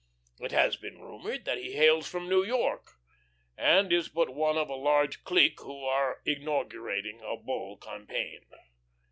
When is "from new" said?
2.09-2.43